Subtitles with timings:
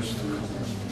[0.00, 0.89] ました。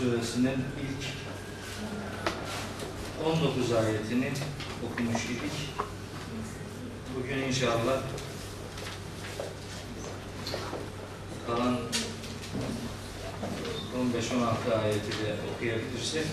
[0.00, 1.04] Suresinin ilk
[3.26, 4.32] 19 ayetini
[4.86, 5.52] okumuş idik.
[7.16, 8.02] Bugün inşallah
[11.46, 11.78] kalan
[14.70, 16.26] 15-16 ayeti de okuyabilirsek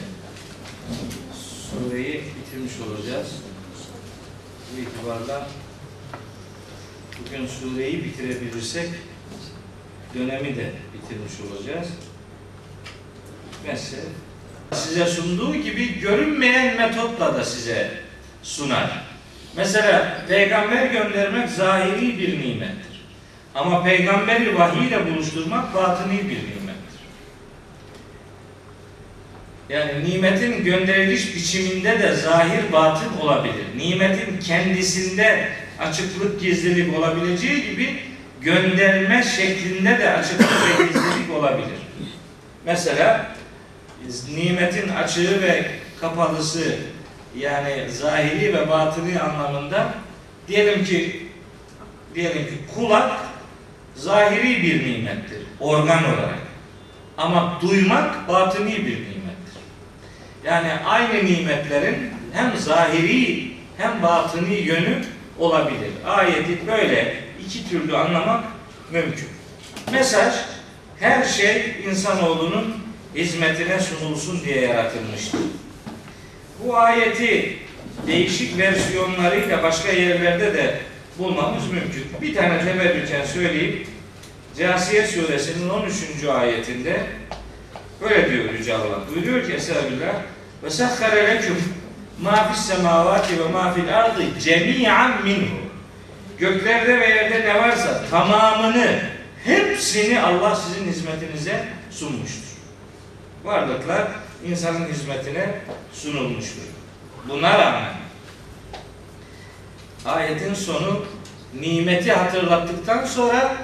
[1.71, 3.27] sureyi bitirmiş olacağız.
[4.71, 5.49] Bu itibarla
[7.19, 8.89] bugün sureyi bitirebilirsek
[10.15, 11.87] dönemi de bitirmiş olacağız.
[13.67, 14.03] Mesela
[14.71, 17.91] size sunduğu gibi görünmeyen metotla da size
[18.43, 19.03] sunar.
[19.55, 23.05] Mesela peygamber göndermek zahiri bir nimettir.
[23.55, 26.77] Ama peygamberi vahiy ile buluşturmak batıni bir nimettir.
[29.69, 33.65] Yani nimetin gönderiliş biçiminde de zahir batın olabilir.
[33.77, 37.99] Nimetin kendisinde açıklık gizlilik olabileceği gibi
[38.41, 41.77] gönderme şeklinde de açıklık ve gizlilik olabilir.
[42.65, 43.36] Mesela
[44.35, 46.77] nimetin açığı ve kapalısı
[47.37, 49.93] yani zahiri ve batıni anlamında
[50.47, 51.27] diyelim ki
[52.15, 53.11] diyelim ki kulak
[53.95, 56.39] zahiri bir nimettir organ olarak.
[57.17, 59.57] Ama duymak batıni bir nimettir.
[60.45, 65.03] Yani aynı nimetlerin hem zahiri hem batıni yönü
[65.39, 65.91] olabilir.
[66.05, 68.43] Ayeti böyle iki türlü anlamak
[68.91, 69.29] mümkün.
[69.91, 70.33] Mesaj
[70.99, 72.86] her şey insanoğlunun
[73.17, 75.39] hizmetine sunulsun diye yaratılmıştır.
[76.63, 77.57] Bu ayeti
[78.07, 80.79] değişik versiyonlarıyla başka yerlerde de
[81.19, 82.05] bulmamız mümkün.
[82.21, 83.87] Bir tane teberrüken söyleyip
[84.57, 85.93] Casiye suresinin 13.
[86.23, 87.03] ayetinde
[88.01, 88.99] böyle diyor Yüce Allah.
[89.15, 90.21] Buyuruyor ki Estağfirullah
[90.63, 91.55] ve sahhare leküm
[92.21, 95.57] ma fis semavati ve ma fil ardı cemi'an minhu
[96.39, 98.99] göklerde ve yerde ne varsa tamamını
[99.45, 102.46] hepsini Allah sizin hizmetinize sunmuştur.
[103.47, 104.07] Varlıklar
[104.45, 105.49] insanın hizmetine
[105.93, 106.61] sunulmuştur.
[107.29, 107.93] Buna rağmen
[110.05, 111.05] ayetin sonu
[111.59, 113.55] nimeti hatırlattıktan sonra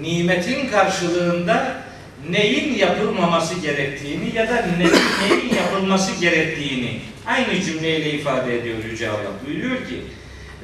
[0.00, 1.82] nimetin karşılığında
[2.30, 9.32] neyin yapılmaması gerektiğini ya da neyin, yapılması gerektiğini aynı cümleyle ifade ediyor Yüce Allah.
[9.46, 10.04] Buyuruyor ki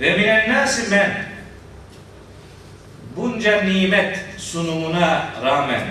[0.01, 1.25] ve minen nasi men
[3.17, 5.83] bunca nimet sunumuna rağmen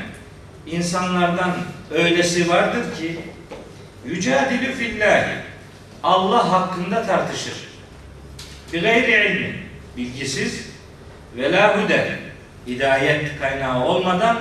[0.67, 1.51] insanlardan
[1.93, 3.19] öylesi vardır ki
[4.05, 5.35] yücadilü fillahi
[6.03, 7.53] Allah hakkında tartışır.
[8.73, 9.55] Bir gayri ilmi
[9.97, 10.67] bilgisiz
[11.37, 12.07] ve la huden
[12.67, 14.37] hidayet kaynağı olmadan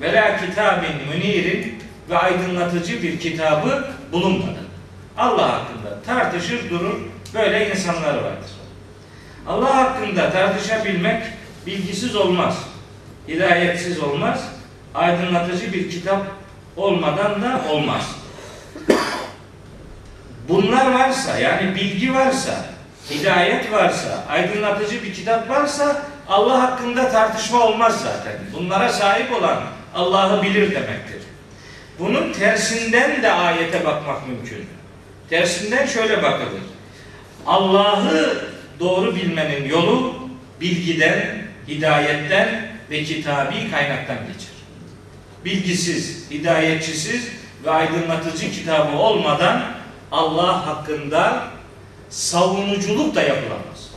[0.00, 1.78] ve la kitabin münirin
[2.10, 4.70] ve aydınlatıcı bir kitabı bulunmadan
[5.18, 7.00] Allah hakkında tartışır durur
[7.34, 8.50] böyle insanlar vardır.
[9.46, 11.22] Allah hakkında tartışabilmek
[11.66, 12.58] bilgisiz olmaz.
[13.28, 14.44] Hidayetsiz olmaz.
[14.94, 16.39] Aydınlatıcı bir kitap
[16.76, 18.16] olmadan da olmaz.
[20.48, 22.64] Bunlar varsa yani bilgi varsa,
[23.10, 28.32] hidayet varsa, aydınlatıcı bir kitap varsa Allah hakkında tartışma olmaz zaten.
[28.52, 29.62] Bunlara sahip olan
[29.94, 31.22] Allah'ı bilir demektir.
[31.98, 34.66] Bunun tersinden de ayete bakmak mümkün.
[35.30, 36.62] Tersinden şöyle bakılır.
[37.46, 38.44] Allah'ı
[38.80, 40.14] doğru bilmenin yolu
[40.60, 44.49] bilgiden, hidayetten ve kitabi kaynaktan geçer.
[45.44, 47.28] Bilgisiz, hidayetçisiz
[47.64, 49.62] ve aydınlatıcı kitabı olmadan
[50.12, 51.44] Allah hakkında
[52.10, 53.90] savunuculuk da yapılamaz.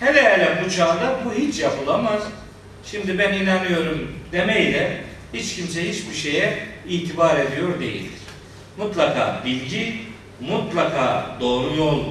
[0.00, 2.22] Hele hele bu çağda bu hiç yapılamaz.
[2.84, 5.04] Şimdi ben inanıyorum demeyle
[5.34, 8.10] hiç kimse hiçbir şeye itibar ediyor değildir.
[8.76, 10.02] Mutlaka bilgi,
[10.40, 12.04] mutlaka doğru yol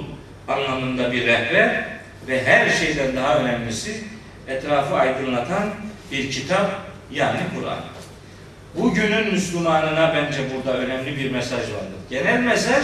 [0.47, 1.85] anlamında bir rehber
[2.27, 4.03] ve her şeyden daha önemlisi
[4.47, 5.69] etrafı aydınlatan
[6.11, 6.71] bir kitap
[7.11, 7.90] yani Kur'an.
[8.75, 11.99] Bugünün Müslümanına bence burada önemli bir mesaj vardır.
[12.09, 12.83] Genel mesaj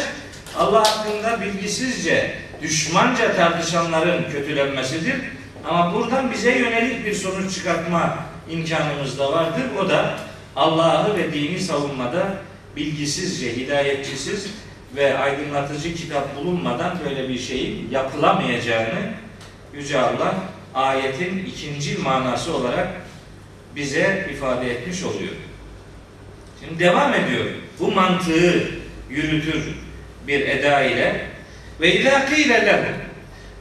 [0.58, 5.16] Allah hakkında bilgisizce, düşmanca tartışanların kötülenmesidir.
[5.66, 8.18] Ama buradan bize yönelik bir sonuç çıkartma
[8.50, 9.64] imkanımız da vardır.
[9.80, 10.14] O da
[10.56, 12.38] Allah'ı ve dini savunmada
[12.76, 14.48] bilgisizce, hidayetçisiz
[14.96, 19.14] ve aydınlatıcı kitap bulunmadan böyle bir şeyin yapılamayacağını
[19.74, 20.36] Yüce Allah
[20.76, 22.88] ayetin ikinci manası olarak
[23.76, 25.34] bize ifade etmiş oluyor.
[26.60, 27.46] Şimdi devam ediyor.
[27.80, 28.72] Bu mantığı
[29.10, 29.64] yürütür
[30.28, 31.22] bir eda ile
[31.82, 32.96] ve idâ kîle lehum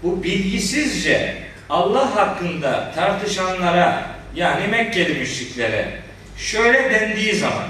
[0.02, 1.34] bu bilgisizce
[1.70, 5.88] Allah hakkında tartışanlara yani Mekkeli müşriklere
[6.36, 7.68] şöyle dendiği zaman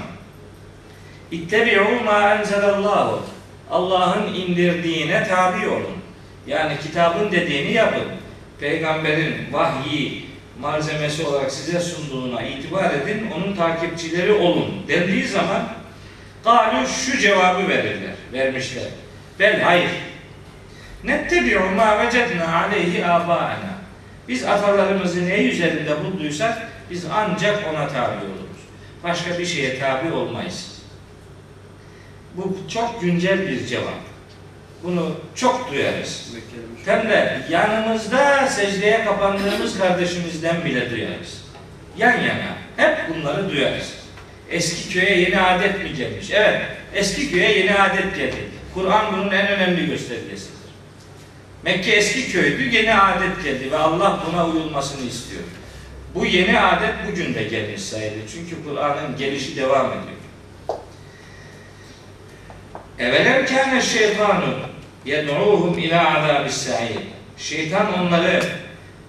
[1.31, 3.23] İttebi'u ma enzelallahu
[3.71, 5.97] Allah'ın indirdiğine tabi olun.
[6.47, 8.03] Yani kitabın dediğini yapın.
[8.59, 10.25] Peygamberin vahyi
[10.61, 15.67] malzemesi olarak size sunduğuna itibar edin, onun takipçileri olun dendiği zaman
[16.43, 18.83] galu şu cevabı verirler, vermişler.
[19.39, 19.91] Bel hayır.
[21.03, 23.77] Nettebi'u ma vecedna aleyhi abâena.
[24.27, 28.57] Biz atalarımızı ne üzerinde bulduysak biz ancak ona tabi oluruz.
[29.03, 30.81] Başka bir şeye tabi olmayız.
[32.35, 33.99] Bu çok güncel bir cevap.
[34.83, 36.33] Bunu çok duyarız.
[36.85, 41.41] Hem de yanımızda secdeye kapandığımız kardeşimizden bile duyarız.
[41.97, 42.57] Yan yana.
[42.77, 43.93] Hep bunları duyarız.
[44.49, 46.31] Eski köye yeni adet mi gelmiş?
[46.31, 46.61] Evet.
[46.95, 48.35] Eski köye yeni adet geldi.
[48.73, 50.57] Kur'an bunun en önemli göstergesidir.
[51.63, 55.43] Mekke eski köydü, yeni adet geldi ve Allah buna uyulmasını istiyor.
[56.15, 58.21] Bu yeni adet bugün de gelmiş sayılır.
[58.33, 60.17] Çünkü Kur'an'ın gelişi devam ediyor.
[62.99, 64.53] Evvelen kâne şeytanu
[65.05, 66.99] yed'uhum ila azabis sa'ir.
[67.37, 68.43] Şeytan onları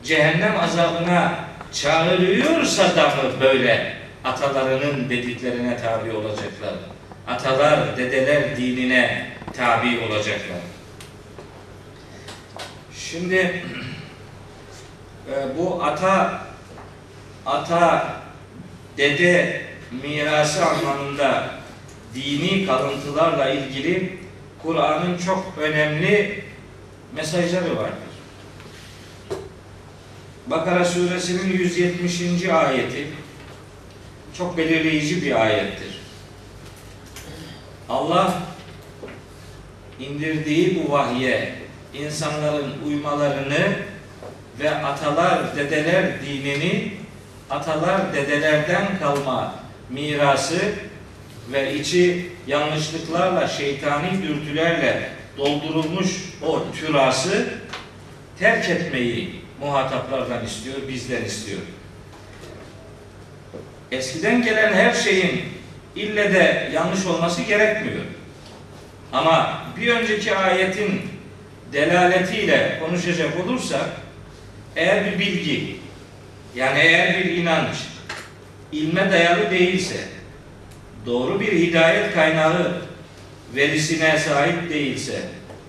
[0.05, 1.35] cehennem azabına
[1.73, 6.75] çağırıyorsa da böyle atalarının dediklerine tabi olacaklar?
[7.27, 9.27] Atalar, dedeler dinine
[9.57, 10.59] tabi olacaklar.
[12.95, 13.63] Şimdi
[15.31, 16.43] e, bu ata
[17.47, 18.07] ata
[18.97, 19.63] dede
[20.03, 21.58] mirası anlamında
[22.15, 24.19] dini kalıntılarla ilgili
[24.63, 26.45] Kur'an'ın çok önemli
[27.17, 28.09] mesajları vardır.
[30.47, 32.45] Bakara suresinin 170.
[32.49, 33.07] ayeti
[34.39, 36.01] çok belirleyici bir ayettir.
[37.89, 38.35] Allah
[40.01, 41.55] indirdiği bu vahye
[41.95, 43.77] insanların uymalarını
[44.61, 46.93] ve atalar, dedeler dinini
[47.51, 49.55] atalar, dedelerden kalma
[49.91, 50.59] mirası
[51.53, 56.09] ve içi yanlışlıklarla, şeytani dürtülerle doldurulmuş
[56.43, 57.49] o türası
[58.39, 61.61] terk etmeyi muhataplardan istiyor, bizden istiyor.
[63.93, 65.45] Eskiden gelen her şeyin
[65.97, 68.05] ille de yanlış olması gerekmiyor.
[69.13, 71.03] Ama bir önceki ayetin
[71.73, 73.89] delaletiyle konuşacak olursak
[74.77, 75.77] eğer bir bilgi
[76.55, 77.77] yani eğer bir inanç
[78.73, 79.97] ilme dayalı değilse
[81.09, 82.73] doğru bir hidayet kaynağı
[83.55, 85.23] verisine sahip değilse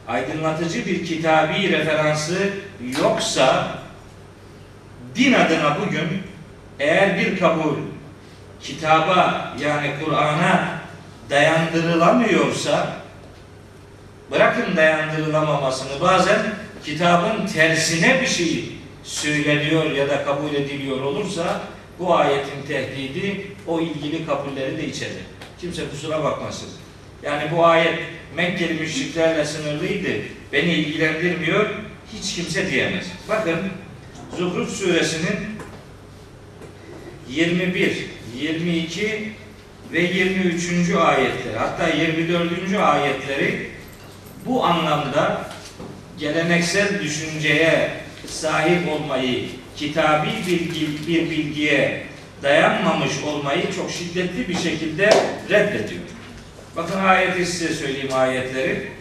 [0.07, 2.49] aydınlatıcı bir kitabi referansı
[3.01, 3.77] yoksa
[5.15, 6.07] din adına bugün
[6.79, 7.75] eğer bir kabul
[8.61, 10.81] kitaba yani Kur'an'a
[11.29, 12.93] dayandırılamıyorsa
[14.31, 16.39] bırakın dayandırılamamasını bazen
[16.85, 18.71] kitabın tersine bir şey
[19.03, 21.61] söyleniyor ya da kabul ediliyor olursa
[21.99, 25.25] bu ayetin tehdidi o ilgili kabulleri de içerir.
[25.61, 26.69] Kimse kusura bakmasın.
[27.23, 27.99] Yani bu ayet
[28.35, 30.09] Mekkeli müşriklerle sınırlıydı.
[30.53, 31.69] Beni ilgilendirmiyor.
[32.13, 33.05] Hiç kimse diyemez.
[33.29, 33.59] Bakın
[34.37, 35.37] Zuhruf suresinin
[37.29, 38.05] 21,
[38.39, 39.31] 22
[39.93, 40.95] ve 23.
[40.95, 42.73] ayetleri hatta 24.
[42.73, 43.69] ayetleri
[44.45, 45.49] bu anlamda
[46.19, 47.91] geleneksel düşünceye
[48.27, 49.45] sahip olmayı,
[49.79, 52.03] kitabi bilgi, bir bilgiye
[52.43, 55.09] dayanmamış olmayı çok şiddetli bir şekilde
[55.49, 56.01] reddediyor.
[56.75, 58.91] Bakın ayeti size söyleyeyim ayetleri.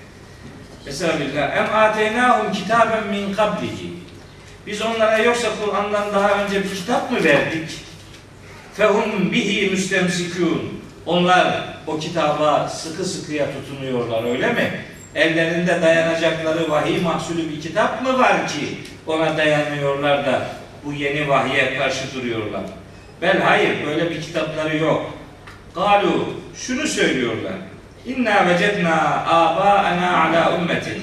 [0.86, 1.56] Estağfirullah.
[1.56, 3.92] Em ateynahum kitaben min kablihi.
[4.66, 7.70] Biz onlara yoksa Kur'an'dan daha önce bir kitap mı verdik?
[8.74, 10.82] Fehum bihi müstemsikûn.
[11.06, 14.80] Onlar o kitaba sıkı sıkıya tutunuyorlar öyle mi?
[15.14, 21.78] Ellerinde dayanacakları vahiy mahsulü bir kitap mı var ki ona dayanıyorlar da bu yeni vahye
[21.78, 22.62] karşı duruyorlar?
[23.22, 25.14] Bel hayır böyle bir kitapları yok.
[25.74, 27.54] Galu şunu söylüyorlar.
[28.06, 31.02] İnna vecedna abaana ala ümmetin.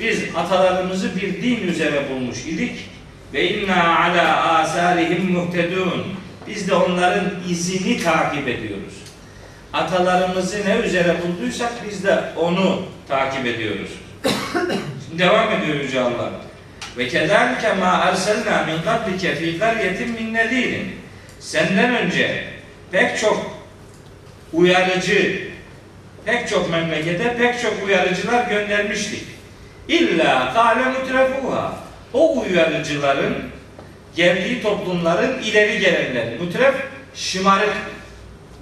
[0.00, 2.90] Biz atalarımızı bir din üzere bulmuş idik
[3.32, 6.06] ve inna ala asarihim muhtedun.
[6.48, 8.94] Biz de onların izini takip ediyoruz.
[9.72, 13.90] Atalarımızı ne üzere bulduysak biz de onu takip ediyoruz.
[15.08, 16.30] Şimdi devam ediyor Yüce Allah.
[16.96, 20.96] Ve kezalike ma erselna min qablike fi qaryetin min nedirin.
[21.40, 22.44] Senden önce
[22.92, 23.60] pek çok
[24.52, 25.50] uyarıcı
[26.24, 29.22] pek çok memlekete pek çok uyarıcılar göndermiştik.
[29.88, 31.74] İlla kâle mutrefuha.
[32.12, 33.36] O uyarıcıların
[34.16, 36.38] geldiği toplumların ileri gelenleri.
[36.38, 36.74] Mutref
[37.14, 37.74] şımarık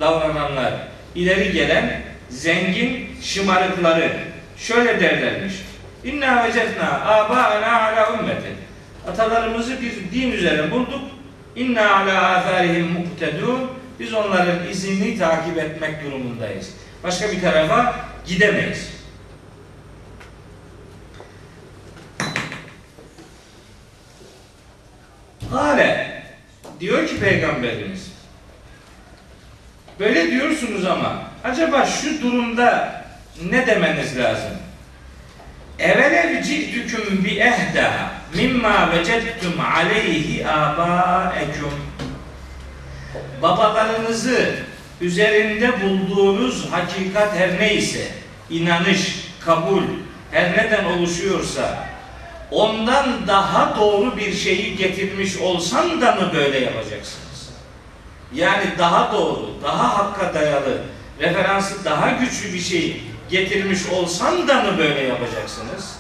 [0.01, 0.75] davrananlar.
[1.15, 4.13] ileri gelen zengin şımarıkları.
[4.59, 5.55] Şöyle derlermiş.
[6.05, 8.57] İnna vecetna abâena ala ümmetin.
[9.09, 11.03] Atalarımızı bir din üzere bulduk.
[11.57, 13.71] İnna ala âthârihim muktedûn.
[14.01, 16.75] Biz onların izini takip etmek durumundayız.
[17.05, 17.95] Başka bir tarafa
[18.27, 18.99] gidemeyiz.
[25.51, 26.23] Hale
[26.81, 28.13] diyor ki peygamberimiz
[30.01, 32.95] böyle diyorsunuz ama acaba şu durumda
[33.51, 34.68] ne demeniz lazım?
[35.79, 41.73] Evelev ci'tüküm bi ehda mimma vecettum aleyhi abaekum
[43.43, 44.55] babalarınızı
[45.01, 48.07] üzerinde bulduğunuz hakikat her neyse,
[48.51, 49.83] inanış, kabul,
[50.31, 51.89] her neden oluşuyorsa,
[52.51, 57.51] ondan daha doğru bir şeyi getirmiş olsan da mı böyle yapacaksınız?
[58.35, 60.83] Yani daha doğru, daha hakka dayalı,
[61.21, 65.99] referansı daha güçlü bir şey getirmiş olsan da mı böyle yapacaksınız?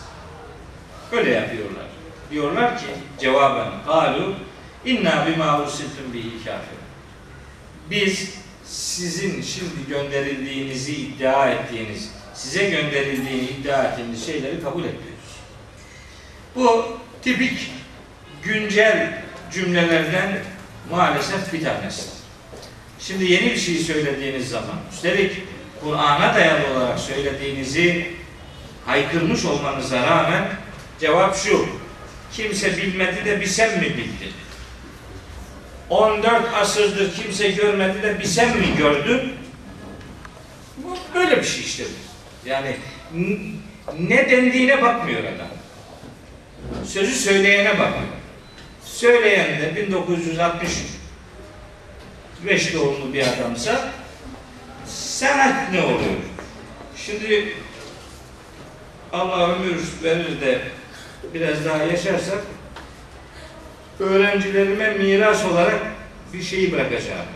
[1.12, 1.84] Böyle yapıyorlar.
[2.30, 2.86] Diyorlar ki
[3.20, 4.34] cevaben halu
[4.84, 6.78] inna bima ursiltum bihi kafir.
[7.90, 15.36] Biz sizin şimdi gönderildiğinizi iddia ettiğiniz, size gönderildiğini iddia ettiğiniz şeyleri kabul etmiyoruz.
[16.56, 17.70] Bu tipik
[18.42, 20.38] güncel cümlelerden
[20.90, 22.02] maalesef bir tanesi.
[23.00, 25.32] Şimdi yeni bir şey söylediğiniz zaman, üstelik
[25.80, 28.10] Kur'an'a dayalı olarak söylediğinizi
[28.86, 30.48] haykırmış olmanıza rağmen
[31.00, 31.66] cevap şu.
[32.32, 34.32] Kimse bilmedi de bir sen mi bildin?
[35.90, 39.32] 14 asırdır kimse görmedi de bir sen mi gördün?
[40.76, 41.84] Bu böyle bir şey işte.
[42.46, 42.76] Yani
[43.98, 45.48] ne dendiğine bakmıyor adam.
[46.86, 48.02] Sözü söyleyene bakıyor.
[48.84, 53.88] Söyleyen de 1965 doğumlu bir adamsa
[54.88, 56.16] sanat ne oluyor?
[56.96, 57.52] Şimdi
[59.12, 60.60] Allah ömür verir de
[61.34, 62.38] biraz daha yaşarsak
[64.00, 65.80] öğrencilerime miras olarak
[66.32, 67.26] bir şeyi bırakacağım.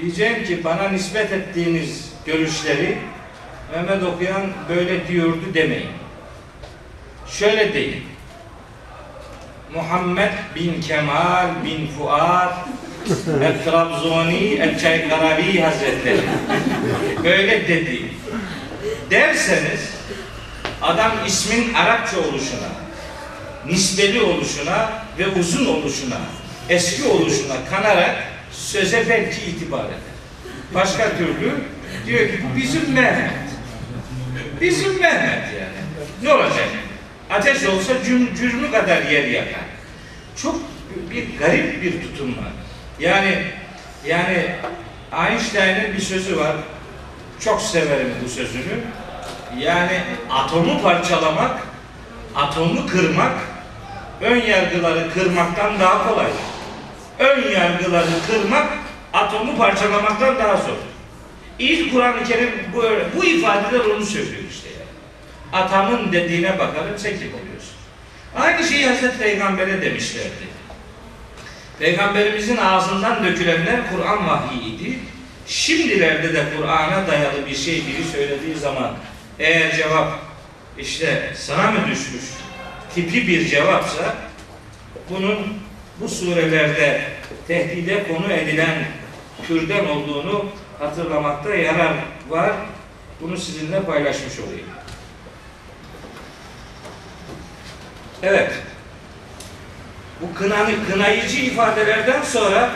[0.00, 2.98] Diyeceğim ki bana nispet ettiğiniz görüşleri
[3.72, 5.90] Mehmet okuyan böyle diyordu demeyin.
[7.28, 8.02] Şöyle deyin.
[9.74, 11.86] Muhammed bin Kemal bin
[13.06, 16.20] Fuad El-Trabzoni El-Çaykaravi Hazretleri
[17.24, 18.02] böyle dedi.
[19.10, 19.80] Derseniz
[20.82, 22.68] adam ismin Arapça oluşuna,
[23.66, 26.18] nisbeli oluşuna ve uzun oluşuna,
[26.68, 28.16] eski oluşuna kanarak
[28.52, 29.98] söze belki itibar eder.
[30.74, 31.54] Başka türlü
[32.06, 33.30] diyor ki bizim Mehmet.
[34.60, 35.76] Bizim Mehmet yani.
[36.22, 36.68] Ne olacak?
[37.30, 37.92] Ateş olsa
[38.36, 39.64] cürmü kadar yer yakar.
[40.42, 40.60] Çok
[41.10, 42.65] bir garip bir tutum var.
[43.00, 43.42] Yani
[44.06, 44.46] yani
[45.28, 46.56] Einstein'ın bir sözü var.
[47.40, 48.80] Çok severim bu sözünü.
[49.58, 50.00] Yani
[50.30, 51.60] atomu parçalamak,
[52.34, 53.34] atomu kırmak
[54.20, 56.30] ön yargıları kırmaktan daha kolay.
[57.18, 58.68] Ön yargıları kırmak
[59.12, 60.76] atomu parçalamaktan daha zor.
[61.58, 62.82] İlk Kur'an-ı Kerim bu,
[63.16, 65.62] bu ifadeler onu söylüyor işte yani.
[65.64, 67.76] Atamın dediğine bakarım sen kim oluyorsun?
[68.36, 70.55] Aynı şeyi Hazreti Peygamber'e demişlerdi.
[71.78, 74.98] Peygamberimizin ağzından dökülenler Kur'an vahyiydi.
[75.46, 78.96] Şimdilerde de Kur'an'a dayalı bir şey biri söylediği zaman
[79.38, 80.18] eğer cevap
[80.78, 82.24] işte sana mı düşmüş
[82.94, 84.14] tipi bir cevapsa
[85.10, 85.38] bunun
[86.00, 87.02] bu surelerde
[87.48, 88.84] tehdide konu edilen
[89.46, 90.46] türden olduğunu
[90.78, 91.94] hatırlamakta yarar
[92.28, 92.52] var.
[93.20, 94.66] Bunu sizinle paylaşmış olayım.
[98.22, 98.52] Evet.
[100.20, 102.70] Bu kınanı, kınayıcı ifadelerden sonra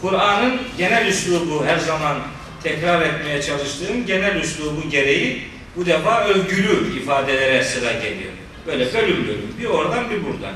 [0.00, 2.16] Kur'an'ın genel üslubu her zaman
[2.62, 5.42] tekrar etmeye çalıştığım genel üslubu gereği
[5.76, 8.32] bu defa övgülü ifadelere sıra geliyor.
[8.66, 9.54] Böyle bölüm bölüm.
[9.60, 10.54] Bir oradan bir buradan.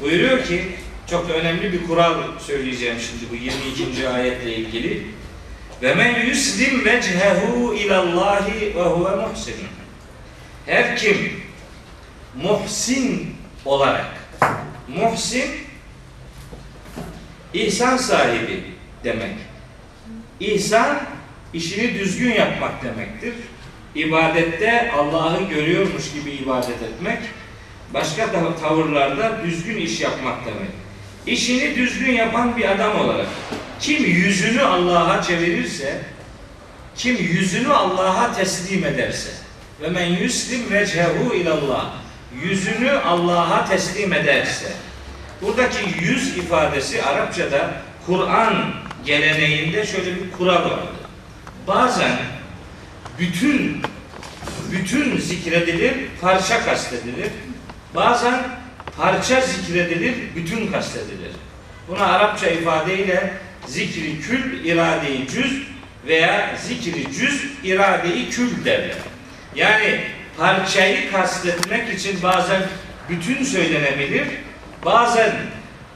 [0.00, 0.62] Buyuruyor ki
[1.10, 2.14] çok önemli bir kural
[2.46, 4.08] söyleyeceğim şimdi bu 22.
[4.08, 5.06] ayetle ilgili.
[5.82, 9.54] Ve men yuslim vechehu ilallahi ve huve muhsin.
[10.66, 11.42] Her kim
[12.42, 14.06] muhsin olarak
[14.96, 15.50] muhsin
[17.54, 18.62] ihsan sahibi
[19.04, 19.34] demek.
[20.40, 21.00] İhsan
[21.54, 23.34] işini düzgün yapmak demektir.
[23.94, 27.18] İbadette Allah'ı görüyormuş gibi ibadet etmek,
[27.94, 28.26] başka
[28.60, 30.70] tavırlarda düzgün iş yapmak demek.
[31.26, 33.26] İşini düzgün yapan bir adam olarak
[33.80, 36.02] kim yüzünü Allah'a çevirirse,
[36.96, 39.30] Kim yüzünü Allah'a teslim ederse
[39.82, 41.94] ve men yuslim vechehu ilallah
[42.42, 44.72] yüzünü Allah'a teslim ederse
[45.42, 47.70] buradaki yüz ifadesi Arapçada
[48.06, 51.00] Kur'an geleneğinde şöyle bir kural vardı.
[51.66, 52.16] Bazen
[53.18, 53.82] bütün
[54.72, 57.28] bütün zikredilir, parça kastedilir.
[57.94, 58.42] Bazen
[58.96, 61.32] parça zikredilir, bütün kastedilir.
[61.88, 63.32] Buna Arapça ifadeyle
[63.66, 65.62] zikri kül, iradeyi cüz
[66.06, 68.96] veya zikri cüz, iradeyi kül derler.
[69.54, 70.00] Yani
[70.38, 72.62] parçayı kastetmek için bazen
[73.08, 74.26] bütün söylenebilir,
[74.84, 75.32] bazen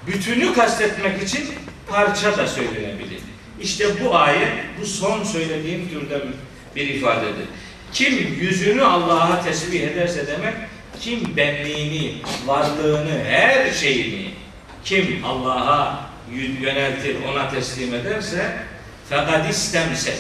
[0.07, 1.49] bütünü kastetmek için
[1.88, 3.21] parça da söylenebilir.
[3.61, 6.23] İşte bu ayet bu son söylediğim türden
[6.76, 7.47] bir ifadedir.
[7.93, 10.55] Kim yüzünü Allah'a tesbih ederse demek,
[11.00, 12.14] kim benliğini,
[12.47, 14.31] varlığını, her şeyini
[14.85, 16.11] kim Allah'a
[16.61, 18.53] yöneltir, ona teslim ederse
[19.11, 20.19] fakat istemsek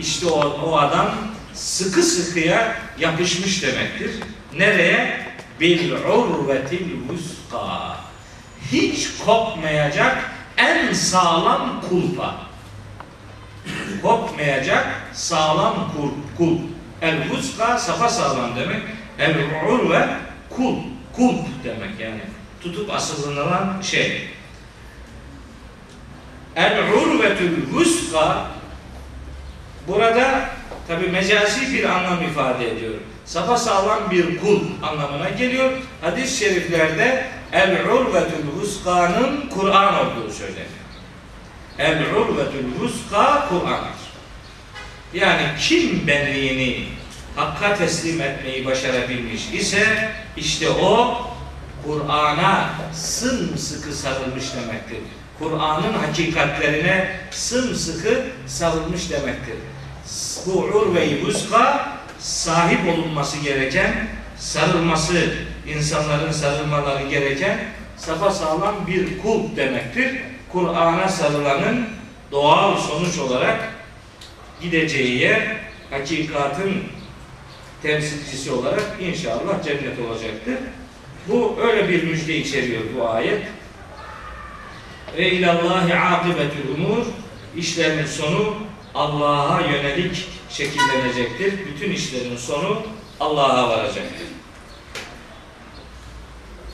[0.00, 1.14] işte o, o adam
[1.56, 4.10] sıkı sıkıya yapışmış demektir.
[4.56, 5.26] Nereye?
[5.60, 7.96] Bil urvetil vuska.
[8.72, 12.34] Hiç kopmayacak en sağlam kulpa.
[14.02, 16.10] Kopmayacak sağlam kul.
[16.38, 16.58] kul.
[17.02, 18.82] El vuska safa sağlam demek.
[19.18, 19.34] El
[19.68, 20.08] urve
[20.50, 20.76] kul.
[21.16, 22.20] Kulp demek yani.
[22.60, 24.28] Tutup asılınan şey.
[26.56, 28.46] El urvetül vuska
[29.88, 30.55] burada
[30.88, 32.94] tabi mecazi bir anlam ifade ediyor.
[33.24, 35.72] Safa sağlam bir kul anlamına geliyor.
[36.00, 40.66] Hadis-i şeriflerde el urvetül vuska'nın Kur'an olduğu söyleniyor.
[41.78, 44.06] El urvetül vuska Kur'an'dır.
[45.14, 46.86] Yani kim benliğini
[47.36, 51.20] Hakka teslim etmeyi başarabilmiş ise işte o
[51.86, 54.98] Kur'an'a sımsıkı sarılmış demektir.
[55.38, 59.54] Kur'an'ın hakikatlerine sımsıkı sarılmış demektir.
[60.46, 65.34] Bu urve-i vuska sahip olunması gereken, sarılması,
[65.68, 67.58] insanların sarılmaları gereken
[67.96, 70.16] safa sağlam bir kul demektir.
[70.52, 71.86] Kur'an'a sarılanın
[72.32, 73.72] doğal sonuç olarak
[74.60, 75.56] gideceği yer
[75.90, 76.72] hakikatın
[77.82, 80.58] temsilcisi olarak inşallah cennet olacaktır.
[81.28, 83.42] Bu öyle bir müjde içeriyor bu ayet.
[85.16, 87.06] Ve ilallahi akibetül umur
[87.56, 88.54] işlerin sonu
[88.96, 91.54] Allah'a yönelik şekillenecektir.
[91.66, 92.82] Bütün işlerin sonu
[93.20, 94.26] Allah'a varacaktır.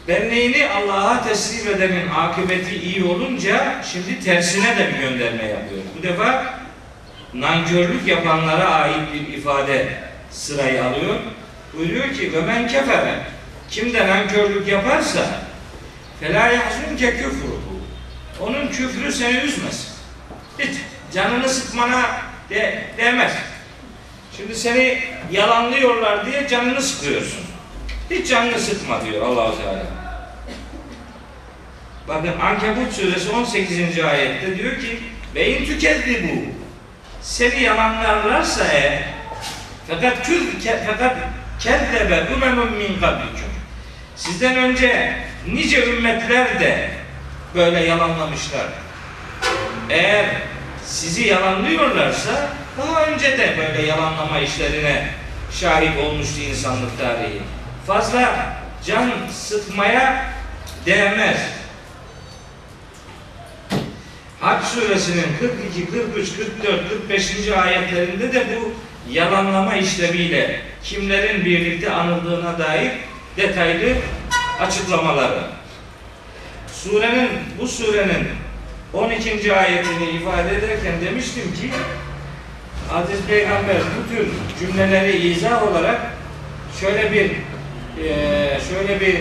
[0.08, 5.82] Benliğini Allah'a teslim edenin akıbeti iyi olunca şimdi tersine de bir gönderme yapıyor.
[5.98, 6.54] Bu defa
[7.34, 9.98] nankörlük yapanlara ait bir ifade
[10.30, 11.16] sırayı alıyor.
[11.76, 13.22] Buyuruyor ki ve men kefere
[13.70, 15.26] kim de nankörlük yaparsa
[16.20, 17.80] felâ yahzunke küfruhu
[18.40, 19.88] onun küfrü seni üzmesin.
[20.58, 20.76] Hiç
[21.14, 22.02] canını sıkmana
[22.50, 23.32] de, demez.
[24.36, 24.98] Şimdi seni
[25.32, 27.40] yalanlıyorlar diye canını sıkıyorsun.
[28.10, 29.82] Hiç canını sıkma diyor allah Teala.
[32.08, 33.98] Bakın Ankebut suresi 18.
[34.04, 35.00] ayette diyor ki
[35.34, 36.52] beyin tüketti bu.
[37.22, 39.02] Seni yalanlarlarsa eğer
[39.88, 40.42] fakat kül
[40.86, 41.16] fakat
[41.60, 43.52] kezzebe umemun min kablikum.
[44.16, 46.90] Sizden önce nice ümmetler de
[47.54, 48.66] böyle yalanlamışlar.
[49.90, 50.26] Eğer
[50.86, 55.08] sizi yalanlıyorlarsa daha önce de böyle yalanlama işlerine
[55.60, 57.40] şahit olmuştu insanlık tarihi.
[57.86, 58.52] Fazla
[58.86, 60.32] can sıkmaya
[60.86, 61.38] değmez.
[64.40, 67.48] Hac suresinin 42, 43, 44, 45.
[67.48, 68.72] ayetlerinde de bu
[69.12, 72.92] yalanlama işlemiyle kimlerin birlikte anıldığına dair
[73.36, 73.94] detaylı
[74.60, 75.42] açıklamaları.
[76.72, 78.28] Surenin bu surenin
[78.92, 79.54] 12.
[79.56, 81.70] ayetini ifade ederken demiştim ki
[82.94, 84.28] Aziz Peygamber bu tür
[84.60, 86.00] cümleleri izah olarak
[86.80, 87.30] şöyle bir
[88.04, 89.16] e, şöyle bir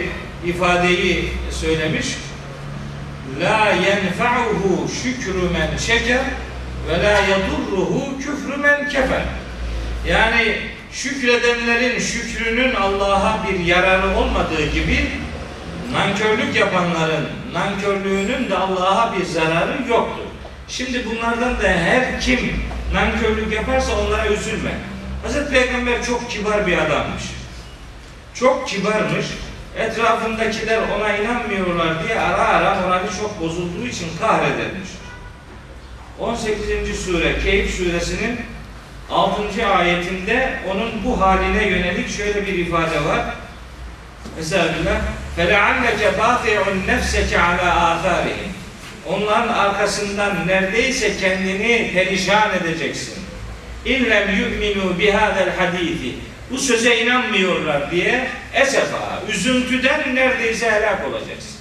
[0.50, 2.08] ifadeyi söylemiş.
[3.42, 6.22] La yenfa'uhu şükrü men şeker
[6.90, 9.24] ve la yadurruhu küfrü men kefer.
[10.08, 10.58] Yani
[10.92, 15.08] şükredenlerin şükrünün Allah'a bir yararı olmadığı gibi
[15.94, 20.24] nankörlük yapanların nankörlüğünün de Allah'a bir zararı yoktur.
[20.68, 22.40] Şimdi bunlardan da her kim
[22.94, 24.72] nankörlük yaparsa onlara üzülme.
[25.24, 27.24] Hazreti Peygamber çok kibar bir adammış.
[28.34, 29.26] Çok kibarmış.
[29.78, 34.90] Etrafındakiler ona inanmıyorlar diye ara ara morali çok bozulduğu için kahredermiş.
[36.20, 37.06] 18.
[37.06, 38.40] sure Keyif suresinin
[39.12, 39.68] 6.
[39.68, 43.36] ayetinde onun bu haline yönelik şöyle bir ifade var.
[44.40, 45.02] Estağfirullah.
[45.37, 48.51] فَلَعَلَّكَ بَاقِعُ نَفْسَكَ عَلَى آثَارِهِمْ
[49.07, 53.15] Onların arkasından neredeyse kendini perişan edeceksin.
[53.85, 56.15] illem yu'minu bihadel hadisi
[56.51, 61.57] bu söze inanmıyorlar diye esefa, üzüntüden neredeyse helak olacaksın.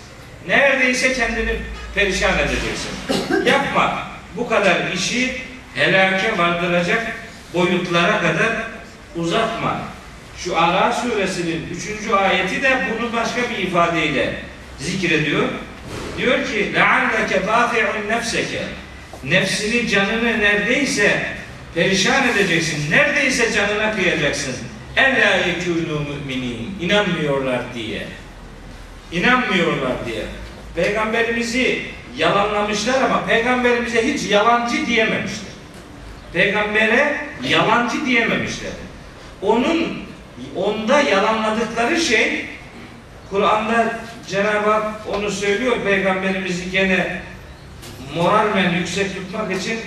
[0.48, 1.56] Neredeyse kendini
[1.96, 2.92] perişan edeceksin.
[3.46, 4.08] Yapma.
[4.38, 5.42] Bu kadar işi
[5.76, 7.12] helake vardıracak
[7.54, 8.52] boyutlara kadar
[9.16, 9.82] uzatma.
[10.40, 11.70] Şu Ara suresinin
[12.04, 12.12] 3.
[12.12, 14.36] ayeti de bunu başka bir ifadeyle
[14.80, 15.44] zikrediyor.
[16.18, 18.62] Diyor ki لَعَلَّكَ بَاطِعُ nefseke
[19.24, 21.26] Nefsini, canını neredeyse
[21.76, 22.92] perişan edeceksin.
[22.92, 24.56] Neredeyse canına kıyacaksın.
[24.98, 28.08] اَلَّا يَكُونُوا müminin İnanmıyorlar diye.
[29.12, 30.24] İnanmıyorlar diye.
[30.76, 31.82] Peygamberimizi
[32.18, 35.52] yalanlamışlar ama peygamberimize hiç yalancı diyememişler.
[36.34, 37.18] Peygambere
[37.50, 38.72] yalancı diyememişler.
[39.42, 40.06] Onun
[40.57, 42.47] onda yalanladıkları şey
[43.31, 47.23] Kur'an'da Cenab-ı Hak onu söylüyor peygamberimizi gene
[48.15, 49.81] moralmen yüksek tutmak için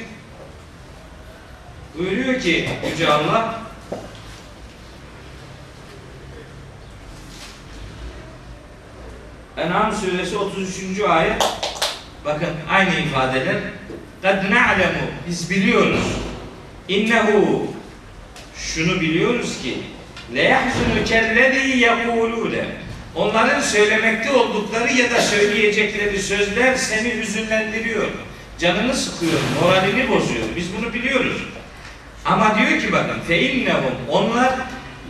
[1.98, 3.64] buyuruyor ki Yüce Allah
[9.58, 11.00] En'am suresi 33.
[11.10, 11.44] ayet
[12.26, 13.56] bakın aynı ifadeler
[14.22, 16.06] kad na'lemu biz biliyoruz
[16.88, 17.68] innehu
[18.58, 19.78] şunu biliyoruz ki
[20.34, 22.66] le yahzunu kellezi yekulune
[23.16, 28.08] onların söylemekte oldukları ya da söyleyecekleri sözler seni hüzünlendiriyor.
[28.60, 30.46] Canını sıkıyor, moralini bozuyor.
[30.56, 31.44] Biz bunu biliyoruz.
[32.26, 34.54] Ama diyor ki bakın fe innehum onlar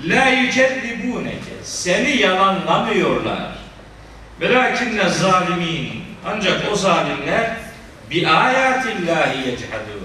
[0.05, 3.53] la yükezibuneke seni yalanlamıyorlar.
[4.41, 7.51] Velakinne zalimin ancak o zalimler
[8.11, 10.03] bi ayatillahi yechadun.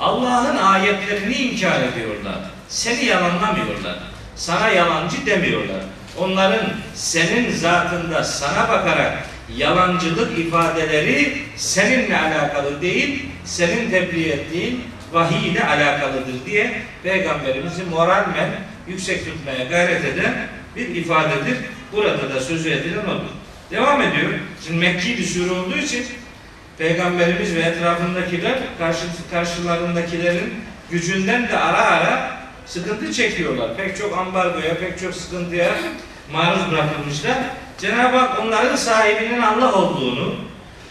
[0.00, 2.38] Allah'ın ayetlerini inkar ediyorlar.
[2.68, 3.96] Seni yalanlamıyorlar.
[4.38, 5.82] Sana yalancı demiyorlar.
[6.18, 9.24] Onların senin zatında sana bakarak
[9.56, 18.50] yalancılık ifadeleri seninle alakalı değil, senin tebliğ ettiğin vahiy ile alakalıdır diye Peygamberimizi moralmen
[18.88, 20.34] yüksek tutmaya gayret eden
[20.76, 21.56] bir ifadedir.
[21.92, 23.30] Burada da sözü edilen odur.
[23.70, 24.30] Devam ediyor.
[24.66, 26.06] Şimdi Mekki bir sure olduğu için
[26.78, 30.54] Peygamberimiz ve etrafındakiler karşı, karşılarındakilerin
[30.90, 32.37] gücünden de ara ara
[32.68, 33.76] sıkıntı çekiyorlar.
[33.76, 35.74] Pek çok ambargoya, pek çok sıkıntıya
[36.32, 37.38] maruz bırakılmışlar.
[37.78, 40.34] Cenab-ı Hak onların sahibinin Allah olduğunu,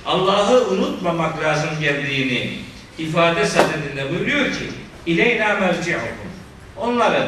[0.06, 2.60] Allah'ı unutmamak lazım geldiğini
[2.98, 4.70] ifade sadedinde buyuruyor ki
[5.06, 6.28] İleyna merci'ukum.
[6.78, 7.28] Onların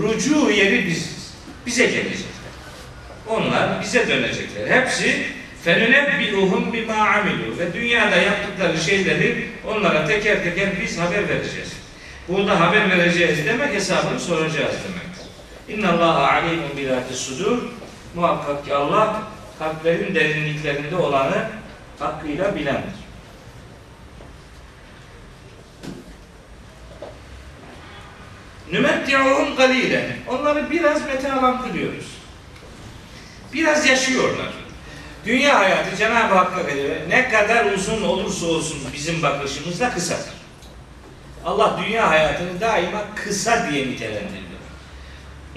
[0.00, 1.34] rucu yeri biziz.
[1.66, 2.26] Bize gelecekler.
[3.28, 4.80] Onlar bize dönecekler.
[4.80, 5.26] Hepsi
[5.64, 11.85] fenunebbi'uhum bima amilu ve dünyada yaptıkları şeyleri onlara teker teker biz haber vereceğiz.
[12.28, 15.26] Burada haber vereceğiz demek hesabını soracağız demektir.
[15.68, 17.58] İnna Allaha alimun bilati sudur.
[18.14, 19.22] Muhakkak ki Allah
[19.58, 21.48] kalplerin derinliklerinde olanı
[21.98, 23.06] hakkıyla bilendir.
[28.72, 30.06] Nümetti'uhum galilen.
[30.28, 32.06] Onları biraz metalandırıyoruz.
[33.52, 34.52] Biraz yaşıyorlar.
[35.26, 40.45] Dünya hayatı Cenab-ı Hakk'a göre ne kadar uzun olursa olsun bizim bakışımızda kısadır.
[41.46, 44.46] Allah dünya hayatını daima kısa diye nitelendiriyor.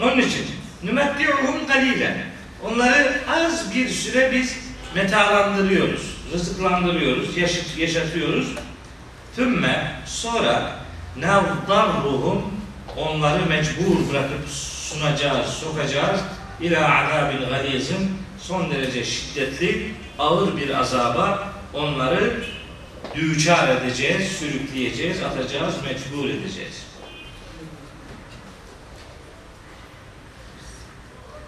[0.02, 0.46] Onun için
[0.84, 2.18] nümetti'uhum galilen.
[2.66, 4.58] Onları az bir süre biz
[4.96, 8.48] metalandırıyoruz, rızıklandırıyoruz, yaşat, yaşatıyoruz.
[9.36, 10.72] Tümme sonra
[11.18, 12.54] nevdarruhum
[12.98, 16.22] onları mecbur bırakıp sunacağız, sokacağız
[16.62, 22.44] ila azabil galizim son derece şiddetli, ağır bir azaba onları
[23.16, 26.86] düçar edeceğiz, sürükleyeceğiz, atacağız, mecbur edeceğiz.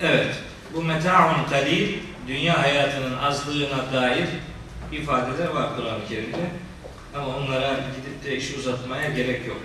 [0.02, 0.36] Evet,
[0.74, 4.28] bu meta'un kalil, dünya hayatının azlığına dair
[4.92, 6.38] ifadeler var Kur'an-ı Kerim'de.
[7.16, 9.58] Ama onlara gidip de işi uzatmaya gerek yok.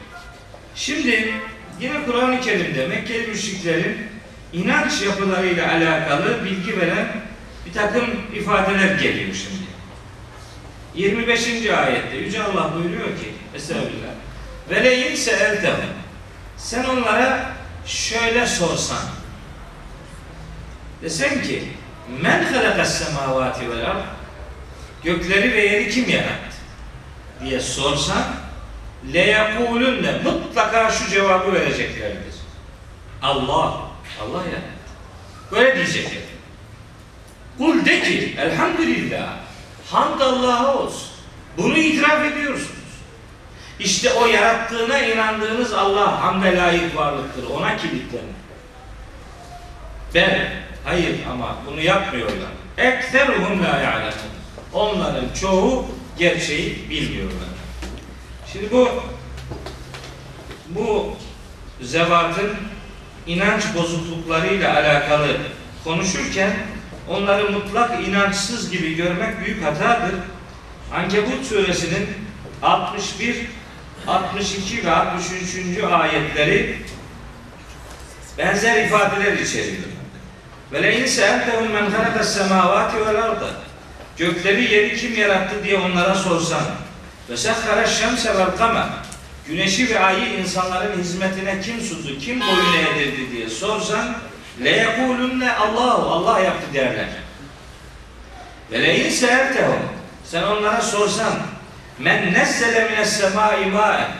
[0.75, 1.35] Şimdi
[1.81, 3.97] yine Kur'an-ı Kerim'de Mekkeli müşriklerin
[4.53, 7.09] inanç yapılarıyla alakalı bilgi veren
[7.67, 9.66] bir takım ifadeler geliyor şimdi.
[10.97, 11.71] 25.
[11.71, 14.13] ayette Yüce Allah buyuruyor ki Estağfirullah
[14.71, 15.79] ve leyin seeltehum
[16.57, 17.53] sen onlara
[17.87, 19.03] şöyle sorsan
[21.03, 21.63] desen ki
[22.23, 24.03] men halakas semavati vel ard
[25.05, 26.57] gökleri ve yeri kim yarattı
[27.45, 28.25] diye sorsan
[29.13, 32.35] le yekulunne mutlaka şu cevabı vereceklerdir.
[33.23, 33.81] Allah.
[34.23, 34.77] Allah yarattı.
[35.53, 36.23] Böyle diyecekler.
[37.59, 39.46] Kul de ki elhamdülillah
[39.91, 41.09] hamd Allah'a olsun.
[41.59, 42.71] Bunu itiraf ediyorsunuz.
[43.81, 47.51] İşte o yarattığına inandığınız Allah hamde layık varlıktır.
[47.51, 48.37] Ona kilitlenin.
[50.15, 50.53] Ben,
[50.85, 52.51] hayır ama bunu yapmıyorlar.
[52.79, 54.37] Ekseruhum la ya'lemun.
[54.73, 55.87] Onların çoğu
[56.19, 57.49] gerçeği bilmiyorlar.
[58.53, 58.89] Şimdi bu
[60.69, 61.17] bu
[61.81, 62.51] zevatın
[63.27, 65.29] inanç bozukluklarıyla alakalı
[65.85, 66.57] konuşurken
[67.09, 70.15] onları mutlak inançsız gibi görmek büyük hatadır.
[70.95, 72.09] Ankebut suresinin
[72.63, 73.47] 61,
[74.07, 75.85] 62 ve 63.
[75.93, 76.79] ayetleri
[78.39, 79.83] benzer ifadeler içeriyor.
[80.73, 83.49] Ve le in se'eltehum men halakas semavati vel arda.
[84.17, 86.63] Gökleri yeri kim yarattı diye onlara sorsan.
[87.31, 88.87] Ve sehhara şemse vel kamer.
[89.47, 94.17] Güneşi ve ayı insanların hizmetine kim sundu, kim boyun eğdirdi diye sorsan
[94.65, 97.09] le yekulunne Allahu Allah yaptı derler.
[98.73, 99.83] Ve le in se'eltehum
[100.25, 101.33] sen onlara sorsan
[101.99, 104.11] men nezzele mines semai ma'en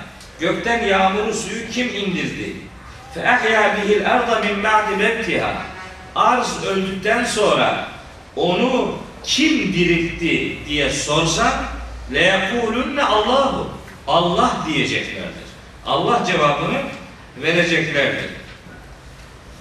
[0.41, 2.57] gökten yağmuru suyu kim indirdi?
[3.15, 5.53] Fe ehya bihil arda min ba'di mevtiha
[6.15, 7.89] arz öldükten sonra
[8.37, 11.53] onu kim diriltti diye sorsan
[12.13, 13.71] le yekulunne Allahu
[14.07, 15.47] Allah diyeceklerdir.
[15.87, 16.83] Allah cevabını
[17.37, 18.31] vereceklerdir.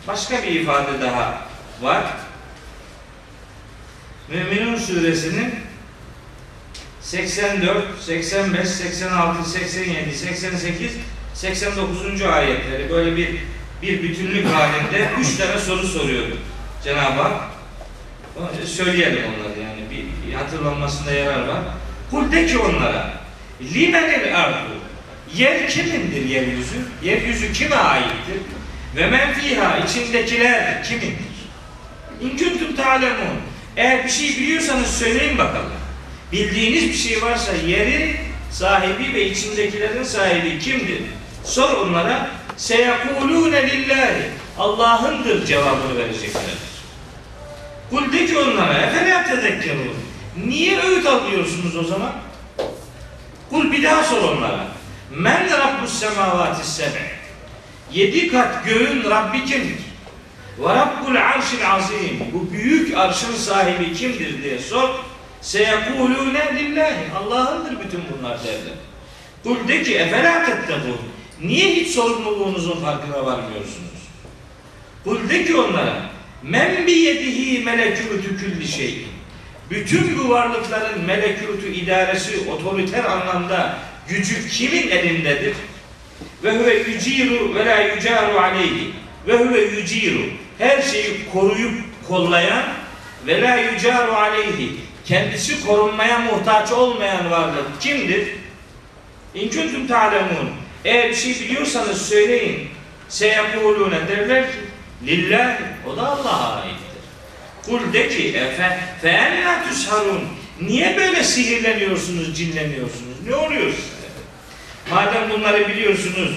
[0.07, 1.41] Başka bir ifade daha
[1.81, 2.03] var.
[4.29, 5.55] Müminun suresinin
[7.01, 10.91] 84, 85, 86, 87, 88,
[11.33, 12.21] 89.
[12.21, 13.35] ayetleri böyle bir
[13.81, 16.23] bir bütünlük halinde üç tane soru soruyor
[16.83, 17.41] Cenab-ı Hak.
[18.65, 21.59] Söyleyelim onları yani bir, bir hatırlanmasında yarar var.
[22.11, 23.13] Kul de ki onlara
[23.73, 24.71] limenil ardu
[25.35, 26.75] yer kimindir yeryüzü?
[27.03, 28.37] Yeryüzü kime aittir?
[28.95, 31.35] Ve men fiha içindekiler kimindir?
[32.21, 33.37] İn kuntum ta'lemun
[33.77, 35.71] eğer bir şey biliyorsanız söyleyin bakalım.
[36.31, 38.15] Bildiğiniz bir şey varsa yerin
[38.51, 41.01] sahibi ve içindekilerin sahibi kimdir?
[41.43, 42.29] Sor onlara.
[42.57, 44.29] Seyekulune lillahi.
[44.57, 46.75] Allah'ındır cevabını vereceklerdir.
[47.89, 49.93] Kul de ki onlara efela tezekkerun.
[50.45, 52.11] Niye öğüt alıyorsunuz o zaman?
[53.49, 54.67] Kul bir daha sor onlara.
[55.11, 57.14] Men rabbus semavati sebe.
[57.93, 59.85] Yedi kat göğün Rabbi kimdir?
[60.59, 62.19] Ve rabbul arşil azim.
[62.33, 64.89] Bu büyük arşın sahibi kimdir diye sor.
[65.41, 67.11] Seyekulune lillahi.
[67.17, 68.73] Allah'ındır bütün bunlar derler.
[69.43, 70.99] Kul de ki efela tettekun.
[71.41, 73.95] Niye hiç sorumluluğunuzun farkına varmıyorsunuz?
[75.03, 76.09] Kul de ki onlara
[76.43, 79.05] men bi yedihi melekûtü külli şey.
[79.69, 85.55] Bütün bu varlıkların melekûtü idaresi otoriter anlamda gücü kimin elindedir?
[86.45, 88.91] Ve huve yüciru ve la yücaru aleyhi.
[89.27, 90.21] Ve huve yüciru.
[90.57, 91.73] Her şeyi koruyup
[92.07, 92.63] kollayan
[93.27, 94.71] ve la yücaru aleyhi.
[95.05, 98.27] Kendisi korunmaya muhtaç olmayan varlık kimdir?
[99.35, 100.49] İn kuntum ta'lemun.
[100.85, 102.67] Eğer bir şey biliyorsanız söyleyin.
[103.09, 104.57] Seyekulune derler ki
[105.05, 106.79] lillahi o da Allah'a aittir.
[107.65, 109.63] Kul de ki efe fe enna.
[110.61, 113.27] Niye böyle sihirleniyorsunuz, cinleniyorsunuz?
[113.27, 113.94] Ne oluyor size?
[114.91, 116.31] Madem bunları biliyorsunuz,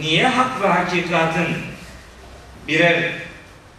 [0.00, 1.46] niye hak ve hakikatin
[2.68, 3.12] birer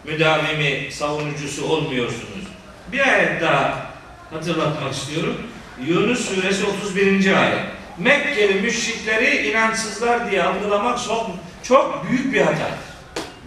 [0.03, 2.47] müdavimi, savunucusu olmuyorsunuz?
[2.91, 3.91] Bir ayet daha
[4.31, 5.37] hatırlatmak istiyorum.
[5.85, 7.41] Yunus suresi 31.
[7.41, 7.59] ayet.
[7.97, 11.29] Mekkeli müşrikleri inançsızlar diye algılamak çok,
[11.63, 12.69] çok büyük bir hata.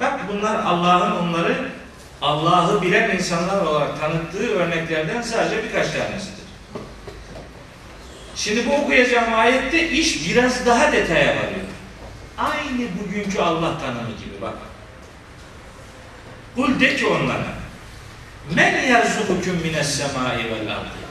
[0.00, 1.68] Bak bunlar Allah'ın onları
[2.22, 6.43] Allah'ı bilen insanlar olarak tanıttığı örneklerden sadece birkaç tanesidir.
[8.36, 11.64] Şimdi bu okuyacağım ayette iş biraz daha detaya varıyor.
[12.38, 14.54] Aynı bugünkü Allah tanımı gibi bak.
[16.56, 17.54] Kul de ki onlara
[18.54, 21.04] Men yerzukukum mines semai vel ardı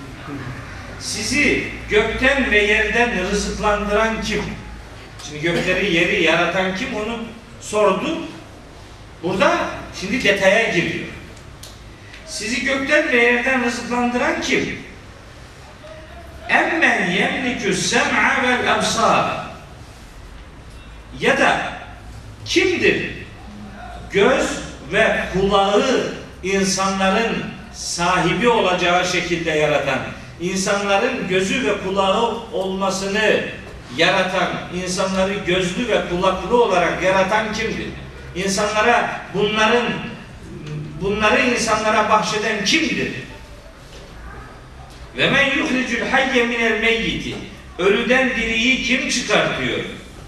[1.03, 4.43] sizi gökten ve yerden rızıklandıran kim?
[5.23, 7.19] Şimdi gökleri yeri yaratan kim onu
[7.61, 8.17] sordu.
[9.23, 9.57] Burada
[9.99, 11.05] şimdi detaya giriyor.
[12.27, 14.79] Sizi gökten ve yerden rızıklandıran kim?
[16.53, 19.25] Emmen yemlikü sem'a vel absar
[21.19, 21.57] ya da
[22.45, 23.11] kimdir
[24.11, 24.59] göz
[24.91, 26.13] ve kulağı
[26.43, 29.99] insanların sahibi olacağı şekilde yaratan
[30.41, 33.41] insanların gözü ve kulağı olmasını
[33.97, 34.49] yaratan,
[34.83, 37.87] insanları gözlü ve kulaklı olarak yaratan kimdir?
[38.35, 39.85] İnsanlara bunların
[41.01, 43.11] bunları insanlara bahşeden kimdir?
[45.17, 47.35] Ve men yuhricul hayye minel meyyiti
[47.79, 49.79] ölüden diriyi kim çıkartıyor?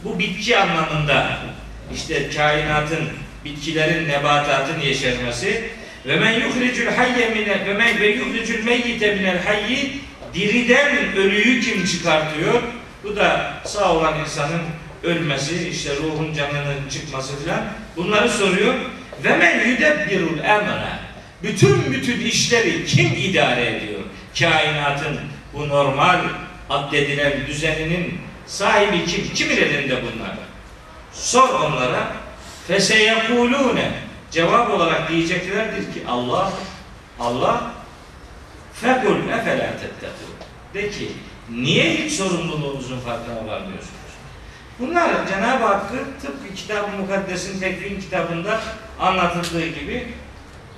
[0.03, 1.37] Bu bitki anlamında
[1.95, 3.09] işte kainatın
[3.45, 5.63] bitkilerin, nebatatın yeşermesi
[6.05, 9.91] ve men yuhricul hayye minel ve men ve yuhricul meyyite minel hayyi
[10.33, 12.61] diriden ölüyü kim çıkartıyor?
[13.03, 14.61] Bu da sağ olan insanın
[15.03, 17.61] ölmesi, işte ruhun canının çıkması filan.
[17.97, 18.73] Bunları soruyor.
[19.23, 20.99] Ve men yudebbirul emre.
[21.43, 23.94] Bütün bütün işleri kim idare ediyor?
[24.39, 25.19] Kainatın
[25.53, 26.19] bu normal
[26.69, 29.33] addedilen düzeninin sahibi kim?
[29.33, 30.35] Kimin elinde bunlar?
[31.13, 32.07] Sor onlara
[32.67, 33.91] feseyekulune
[34.31, 36.51] cevap olarak diyeceklerdir ki Allah
[37.19, 37.71] Allah
[38.73, 40.35] fekul efela tettekûn
[40.73, 41.11] de ki
[41.49, 44.05] niye hiç sorumluluğunuzun farkına varmıyorsunuz?
[44.79, 48.61] Bunlar Cenab-ı Hakk'ı tıpkı Kitab-ı Mukaddes'in tekvin kitabında
[48.99, 50.07] anlatıldığı gibi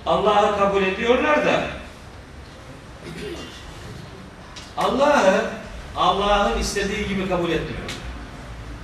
[0.06, 1.68] Allah'ı kabul ediyorlar da
[4.78, 5.46] Allah'ı
[5.96, 7.92] Allah'ın istediği gibi kabul etmiyor.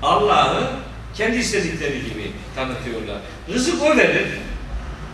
[0.04, 0.69] Allah'ı
[1.15, 3.17] kendi istedikleri gibi tanıtıyorlar.
[3.54, 4.28] Rızık o verir,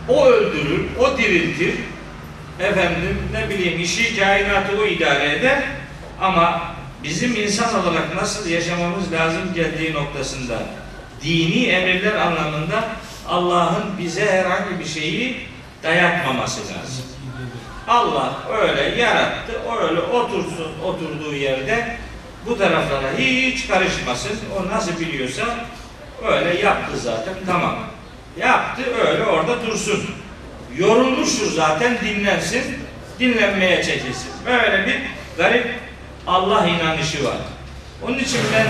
[0.08, 1.74] o öldürür, o diriltir.
[2.60, 5.62] Efendim ne bileyim işi kainatı o idare eder
[6.20, 6.62] ama
[7.02, 10.62] bizim insan olarak nasıl yaşamamız lazım geldiği noktasında
[11.22, 12.88] dini emirler anlamında
[13.28, 15.36] Allah'ın bize herhangi bir şeyi
[15.82, 17.09] dayatmaması lazım.
[17.88, 21.96] Allah öyle yarattı, öyle otursun oturduğu yerde
[22.46, 24.38] bu taraflara hiç karışmasın.
[24.58, 25.42] O nasıl biliyorsa
[26.28, 27.78] öyle yaptı zaten tamam.
[28.38, 30.04] Yaptı öyle orada dursun.
[30.76, 32.64] Yorulmuştur zaten dinlensin,
[33.18, 34.30] dinlenmeye çekilsin.
[34.46, 35.00] Böyle bir
[35.36, 35.66] garip
[36.26, 37.36] Allah inanışı var.
[38.02, 38.66] Onun için ben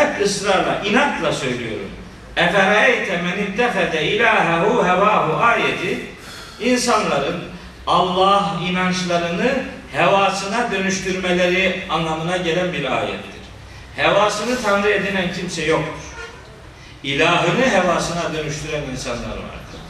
[0.00, 1.90] hep ısrarla, inatla söylüyorum.
[2.36, 6.00] Efereyte men ittefede ilahehu hevahu ayeti
[6.60, 7.49] insanların
[7.90, 13.40] Allah inançlarını hevasına dönüştürmeleri anlamına gelen bir ayettir.
[13.96, 16.02] Hevasını Tanrı edinen kimse yoktur.
[17.02, 19.80] İlahını hevasına dönüştüren insanlar vardır.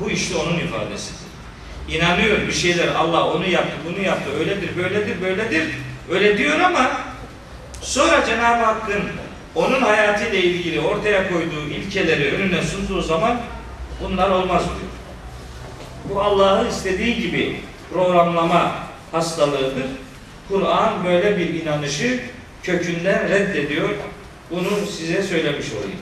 [0.00, 1.28] Bu işte onun ifadesidir.
[1.88, 5.68] İnanıyor bir şeyler Allah onu yaptı, bunu yaptı, öyledir, böyledir, böyledir.
[6.10, 6.90] Öyle diyor ama
[7.82, 9.02] sonra Cenab-ı Hakk'ın
[9.54, 13.40] onun hayatıyla ilgili ortaya koyduğu ilkeleri önüne sunduğu zaman
[14.02, 14.93] bunlar olmaz diyor.
[16.04, 17.60] Bu Allah'ın istediği gibi
[17.92, 18.74] programlama
[19.12, 19.86] hastalığıdır.
[20.48, 22.20] Kur'an böyle bir inanışı
[22.62, 23.88] kökünden reddediyor.
[24.50, 26.00] Bunu size söylemiş olayım.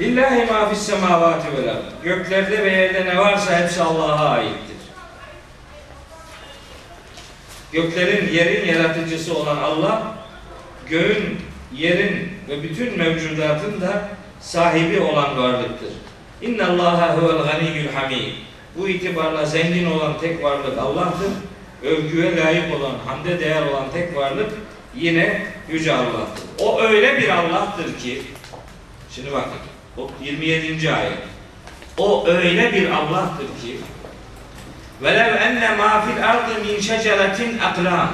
[0.00, 1.76] Lillahi ma fis semavati vel.
[2.02, 4.76] Göklerde ve yerde ne varsa hepsi Allah'a aittir.
[7.72, 10.14] Göklerin, yerin yaratıcısı olan Allah,
[10.88, 11.40] göğün,
[11.72, 14.08] yerin ve bütün mevcudatın da
[14.40, 15.92] sahibi olan varlıktır.
[16.42, 18.32] İnna Allaha huvel ganiyyul hamid.
[18.76, 21.30] Bu itibarla zengin olan tek varlık Allah'tır.
[21.82, 24.50] Övgüye layık olan, hamde değer olan tek varlık
[24.94, 26.44] yine yüce Allah'tır.
[26.58, 28.22] O öyle bir Allah'tır ki
[29.14, 29.58] şimdi bakın
[29.96, 30.92] o 27.
[30.92, 31.18] ayet.
[31.98, 33.76] O öyle bir Allah'tır ki
[35.02, 38.08] velev enne ma fil ardı min şeceretin aklam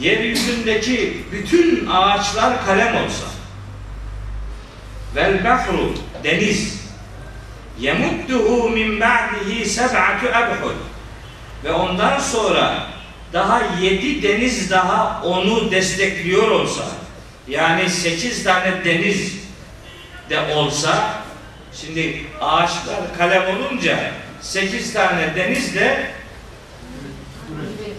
[0.00, 3.26] yeryüzündeki bütün ağaçlar kalem olsa
[5.14, 5.94] vel bahru
[6.24, 6.82] deniz
[7.78, 10.76] yemudduhu min ba'dihi seb'atu ebhud
[11.64, 12.86] ve ondan sonra
[13.32, 16.84] daha yedi deniz daha onu destekliyor olsa
[17.48, 19.32] yani sekiz tane deniz
[20.30, 21.14] de olsa
[21.74, 23.98] şimdi ağaçlar kalem olunca
[24.40, 26.06] sekiz tane deniz de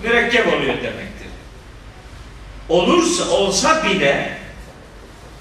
[0.03, 1.27] mürekkep oluyor demektir.
[2.69, 4.37] Olursa olsa bile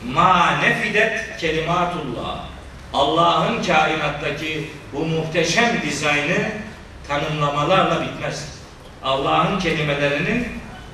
[0.07, 2.53] ma nefidet kelimatullah
[2.93, 6.51] Allah'ın kainattaki bu muhteşem dizaynı
[7.09, 8.49] tanımlamalarla bitmez.
[9.03, 10.49] Allah'ın kelimelerinin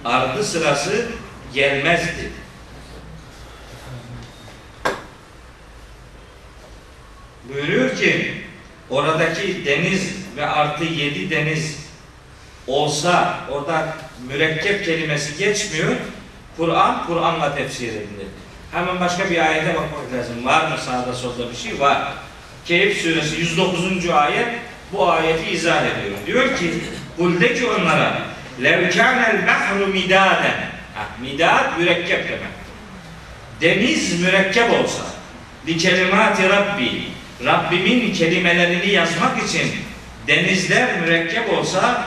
[0.05, 1.09] ardı sırası
[1.55, 2.33] gelmezdi.
[7.45, 8.43] Buyuruyor ki
[8.91, 11.89] oradaki deniz ve artı yedi deniz
[12.67, 13.97] olsa orada
[14.29, 15.97] mürekkep kelimesi geçmiyor.
[16.57, 18.29] Kur'an, Kur'an'la tefsir edilir.
[18.73, 20.45] Hemen başka bir ayete bakmak lazım.
[20.45, 21.81] Var mı sağda solda bir şey?
[21.81, 22.13] Var.
[22.65, 24.09] Keyif suresi 109.
[24.09, 24.49] ayet
[24.93, 26.19] bu ayeti izah ediyor.
[26.27, 26.75] Diyor ki
[27.17, 28.13] Kul ki onlara
[28.63, 30.71] lev kânel bahru midâden
[31.23, 32.59] midad mürekkep demek.
[33.61, 35.03] Deniz mürekkep olsa
[35.67, 37.03] li kelimati rabbi
[37.45, 39.71] Rabbimin kelimelerini yazmak için
[40.27, 42.07] denizler mürekkep olsa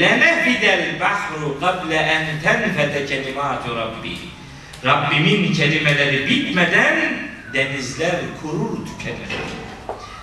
[0.00, 4.16] lenefidel bahru kable en tenfete kelimatu rabbi
[4.84, 7.12] Rabbimin kelimeleri bitmeden
[7.54, 9.28] denizler kurur tükenir.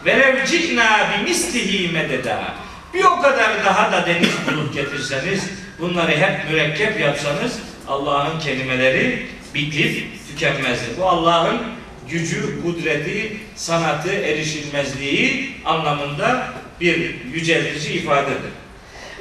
[0.05, 2.55] Velev ci'na bimislihi mededa.
[2.93, 5.49] Bir o kadar daha da deniz bulup getirseniz,
[5.79, 10.85] bunları hep mürekkep yapsanız Allah'ın kelimeleri bitip tükenmezdi.
[10.97, 11.61] Bu Allah'ın
[12.09, 18.51] gücü, kudreti, sanatı, erişilmezliği anlamında bir yüceltici ifadedir.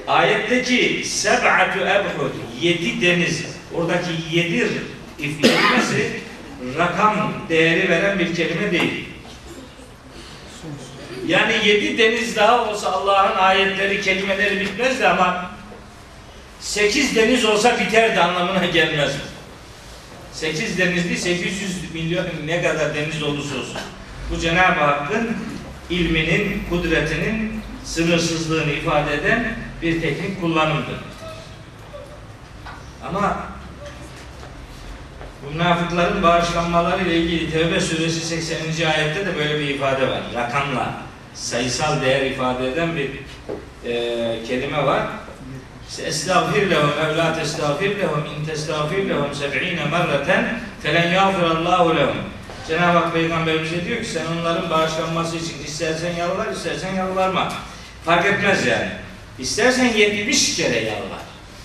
[0.08, 4.68] Ayetteki seb'atu ebhud, yedi deniz, oradaki yedi
[5.18, 6.20] kelimesi
[6.78, 9.08] rakam değeri veren bir kelime değil.
[11.26, 15.50] Yani yedi deniz daha olsa Allah'ın ayetleri, kelimeleri bitmezdi ama
[16.60, 19.12] sekiz deniz olsa biterdi anlamına gelmez.
[20.36, 23.80] 8 denizli 800 milyon ne kadar deniz olursa olsun.
[24.30, 25.36] Bu Cenab-ı Hakk'ın
[25.90, 30.96] ilminin, kudretinin sınırsızlığını ifade eden bir teknik kullanımdır.
[33.08, 33.46] Ama
[35.52, 38.90] münafıkların bağışlanmaları ile ilgili Tevbe suresi 80.
[38.90, 40.20] ayette de böyle bir ifade var.
[40.34, 40.94] Rakamla,
[41.34, 43.10] sayısal değer ifade eden bir
[43.90, 45.02] e, kelime var.
[46.04, 52.16] Estağfir lehum ev la testağfir lehum in testağfir lehum seb'ine merreten felen yağfirallahu lehum.
[52.68, 57.52] Cenab-ı Hak Peygamberimize diyor ki sen onların bağışlanması için istersen yalvar, istersen yalvarma.
[58.04, 58.88] Fark etmez yani.
[59.38, 61.20] İstersen 70 kere yalvar.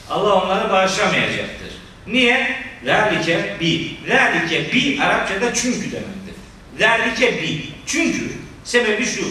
[0.10, 1.72] Allah onları bağışlamayacaktır.
[2.08, 2.71] Niye?
[2.86, 3.92] Zalike bi.
[4.08, 6.36] Zalike bi Arapçada çünkü demektir.
[6.80, 7.62] Zalike bi.
[7.86, 8.32] Çünkü
[8.64, 9.26] sebebi şu.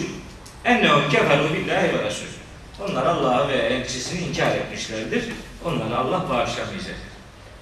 [0.65, 2.27] Ennehum keferu billahi ve resulü.
[2.79, 5.23] Onlar Allah'ı ve elçisini inkar etmişlerdir.
[5.65, 6.95] Onları Allah bağışlamayacak.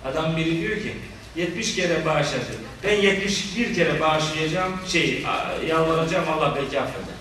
[0.06, 0.94] Adam biri diyor ki
[1.36, 2.44] 70 kere bağışladı.
[2.84, 5.24] Ben 71 kere bağışlayacağım, şey
[5.68, 7.16] yalvaracağım Allah belki affeder.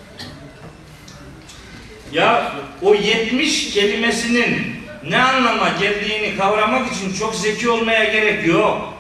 [2.13, 2.53] Ya
[2.83, 4.78] o 70 kelimesinin
[5.09, 8.95] ne anlama geldiğini kavramak için çok zeki olmaya gerek yok.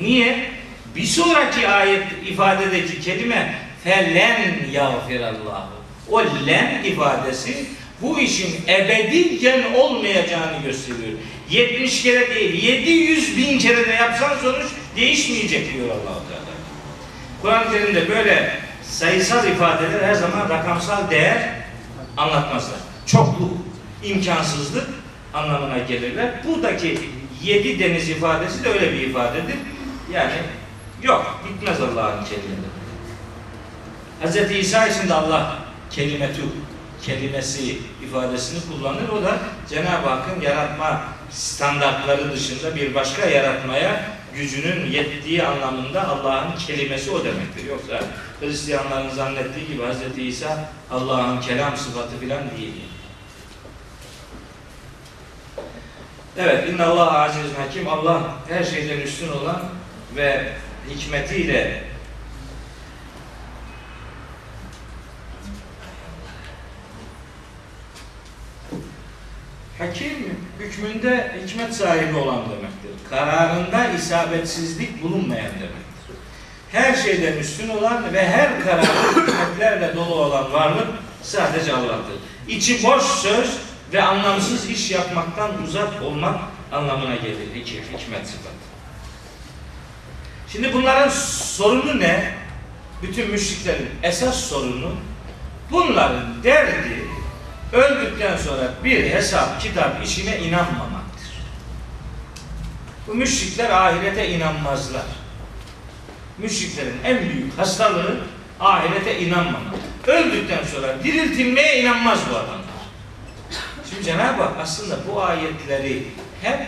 [0.00, 0.50] Niye?
[0.96, 4.40] Bir sonraki ayet ifadedeki kelime felen
[4.72, 5.68] yağfirallahu.
[6.10, 7.66] O len ifadesi
[8.02, 11.18] bu işin ebediyen olmayacağını gösteriyor.
[11.50, 16.44] 70 kere değil, 700 bin kere de yapsan sonuç değişmeyecek diyor allah Teala.
[17.42, 21.48] Kur'an-ı Kerim'de böyle sayısal ifadeler her zaman rakamsal değer
[22.16, 22.78] anlatmazlar.
[23.06, 23.52] Çokluk,
[24.04, 24.88] imkansızlık
[25.34, 26.30] anlamına gelirler.
[26.44, 26.98] Buradaki
[27.42, 29.56] yedi deniz ifadesi de öyle bir ifadedir.
[30.12, 30.32] Yani
[31.02, 32.74] yok, bitmez Allah'ın kelimeleri.
[34.24, 34.58] Hz.
[34.58, 35.58] İsa için de Allah
[35.90, 36.42] kelimetü
[37.02, 39.08] kelimesi ifadesini kullanır.
[39.08, 39.38] O da
[39.70, 44.04] Cenab-ı Hakk'ın yaratma standartları dışında bir başka yaratmaya
[44.34, 47.68] gücünün yettiği anlamında Allah'ın kelimesi o demektir.
[47.68, 48.00] Yoksa
[48.40, 50.18] Hristiyanların zannettiği gibi Hz.
[50.18, 52.72] İsa Allah'ın kelam sıfatı filan değil.
[56.38, 57.88] Evet, inna Allah aziz hakim.
[57.88, 59.62] Allah her şeyden üstün olan
[60.16, 60.52] ve
[60.90, 61.82] hikmetiyle
[69.78, 73.10] Hakim hükmünde hikmet sahibi olan demektir.
[73.10, 76.16] Kararında isabetsizlik bulunmayan demektir.
[76.72, 80.88] Her şeyden üstün olan ve her kararı hikmetlerle dolu olan varlık
[81.22, 82.16] sadece Allah'tır.
[82.48, 83.58] İçi boş söz
[83.94, 86.40] ve anlamsız iş yapmaktan uzak olmak
[86.72, 88.54] anlamına gelir iki hikmet sıfatı.
[90.52, 92.34] Şimdi bunların sorunu ne?
[93.02, 94.92] Bütün müşriklerin esas sorunu
[95.70, 97.04] bunların derdi
[97.72, 101.28] öldükten sonra bir hesap kitap işine inanmamaktır.
[103.06, 105.06] Bu müşrikler ahirete inanmazlar.
[106.38, 108.20] Müşriklerin en büyük hastalığı
[108.60, 109.74] ahirete inanmamak.
[110.06, 112.63] Öldükten sonra diriltilmeye inanmaz bu adamlar.
[113.90, 116.02] Şimdi Cenab-ı Hak aslında bu ayetleri
[116.42, 116.58] hep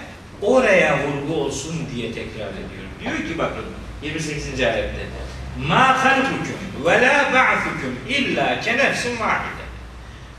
[0.42, 2.86] oraya vurgu olsun diye tekrar ediyor.
[3.00, 3.64] Diyor ki bakın
[4.02, 4.60] 28.
[4.60, 5.06] ayette
[5.68, 9.66] Ma halkukum ve la ba'thukum illa ke nefsin vahide.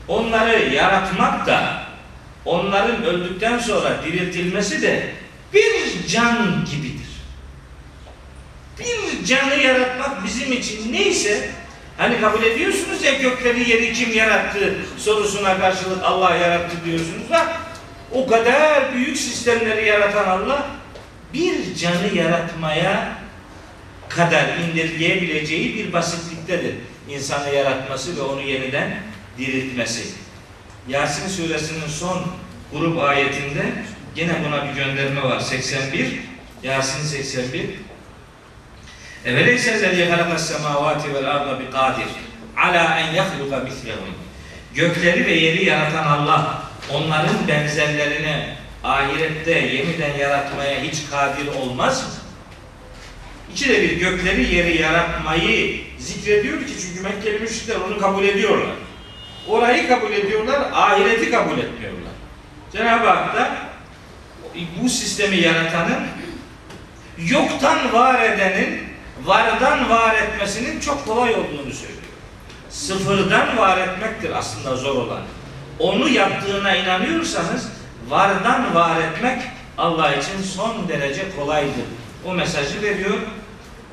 [0.08, 1.82] Onları yaratmak da
[2.44, 5.12] onların öldükten sonra diriltilmesi de
[5.54, 7.08] bir can gibidir.
[8.78, 11.50] Bir canı yaratmak bizim için neyse
[11.98, 17.46] hani kabul ediyorsunuz ya gökleri yeri kim yarattı sorusuna karşılık Allah yarattı diyorsunuz da
[18.12, 20.66] o kadar büyük sistemleri yaratan Allah
[21.34, 23.18] bir canı yaratmaya
[24.08, 26.74] kadar indirgeyebileceği bir basitliktedir.
[27.08, 29.00] İnsanı yaratması ve onu yeniden
[29.38, 30.02] diriltmesi.
[30.88, 32.26] Yasin suresinin son
[32.72, 33.72] grup ayetinde
[34.16, 35.40] yine buna bir gönderme var.
[35.40, 36.20] 81
[36.62, 37.70] Yasin 81
[39.28, 42.08] Halakas semavati vel arda bi kadir
[42.56, 44.14] ala en yahluka mislehum
[44.74, 46.62] Gökleri ve yeri yaratan Allah
[46.92, 52.08] onların benzerlerini ahirette yeniden yaratmaya hiç kadir olmaz mı?
[53.52, 58.76] İkide bir gökleri yeri yaratmayı zikrediyor ki çünkü Mekkeli müşrikler onu kabul ediyorlar.
[59.48, 62.12] Orayı kabul ediyorlar, ahireti kabul etmiyorlar.
[62.72, 63.50] Cenab-ı Hak da
[64.82, 66.06] bu sistemi yaratanın
[67.18, 68.87] yoktan var edenin
[69.28, 72.02] vardan var etmesinin çok kolay olduğunu söylüyor.
[72.70, 75.22] Sıfırdan var etmektir aslında zor olan.
[75.78, 77.68] Onu yaptığına inanıyorsanız
[78.08, 79.42] vardan var etmek
[79.78, 81.84] Allah için son derece kolaydır.
[82.26, 83.18] O mesajı veriyor.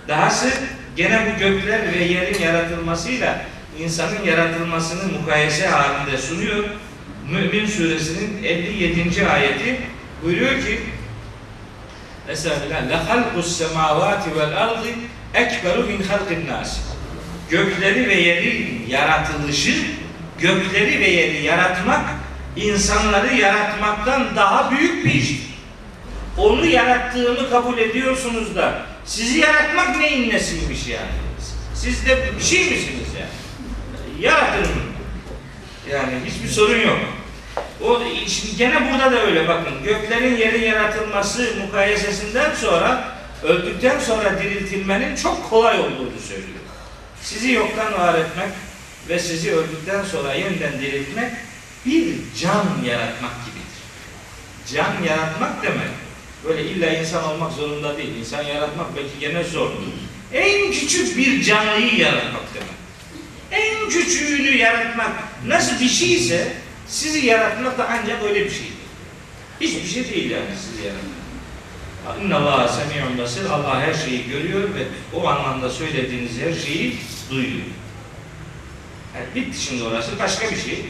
[0.07, 0.49] Dahası
[0.95, 3.41] gene bu gökler ve yerin yaratılmasıyla
[3.79, 6.63] insanın yaratılmasını mukayese halinde sunuyor.
[7.31, 9.27] Mümin suresinin 57.
[9.27, 9.81] ayeti
[10.23, 10.79] buyuruyor ki
[12.27, 12.55] Mesela
[13.41, 14.87] semavati vel ardı
[15.35, 16.79] ekberu min halqin nas.
[17.49, 19.73] Gökleri ve yerin yaratılışı,
[20.39, 22.05] gökleri ve yeri yaratmak
[22.55, 25.55] insanları yaratmaktan daha büyük bir iştir.
[26.37, 31.11] Onu yarattığını kabul ediyorsunuz da sizi yaratmak neyin nesiymiş yani?
[31.75, 34.25] Siz de bir şey misiniz yani?
[34.25, 34.67] Yaratın.
[35.91, 36.99] Yani hiçbir sorun yok.
[37.83, 39.83] O şimdi gene burada da öyle bakın.
[39.83, 46.59] Göklerin yerin yaratılması mukayesesinden sonra öldükten sonra diriltilmenin çok kolay olduğunu söylüyor.
[47.21, 48.49] Sizi yoktan var etmek
[49.09, 51.31] ve sizi öldükten sonra yeniden diriltmek
[51.85, 53.65] bir can yaratmak gibidir.
[54.73, 55.89] Can yaratmak demek
[56.45, 58.15] böyle illa insan olmak zorunda değil.
[58.19, 59.71] İnsan yaratmak belki gene zor.
[60.33, 62.75] En küçük bir canlıyı yaratmak demek.
[63.51, 65.11] En küçüğünü yaratmak
[65.47, 66.53] nasıl bir şeyse
[66.87, 68.75] sizi yaratmak da ancak öyle bir şeydir.
[69.61, 71.24] Hiçbir şey değil yani sizi yaratmak.
[72.23, 73.45] İnna Allah semi'un basir.
[73.45, 76.97] Allah her şeyi görüyor ve o anlamda söylediğiniz her şeyi
[77.29, 77.65] duyuyor.
[79.15, 80.19] Yani bitti şimdi orası.
[80.19, 80.85] Başka bir şey.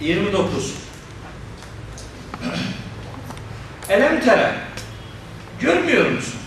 [0.00, 0.74] Yirmi dokuz.
[3.88, 4.54] Elem tere.
[5.60, 6.43] Görmüyor musun?